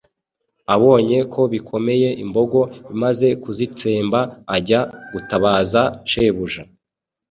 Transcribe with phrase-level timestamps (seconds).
[0.75, 2.59] abonye ko bikomeye imbogo
[2.93, 4.19] imaze kuzitsemba
[4.55, 4.81] ajya
[5.11, 6.63] gutabaza shebuja.